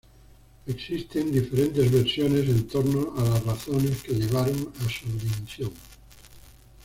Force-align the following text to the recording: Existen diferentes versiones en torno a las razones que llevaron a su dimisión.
Existen 0.65 1.31
diferentes 1.31 1.91
versiones 1.91 2.49
en 2.49 2.67
torno 2.67 3.13
a 3.19 3.23
las 3.23 3.43
razones 3.45 4.01
que 4.01 4.15
llevaron 4.15 4.73
a 4.83 4.89
su 4.89 5.05
dimisión. 5.15 5.71